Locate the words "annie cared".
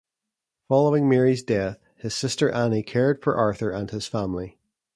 2.49-3.21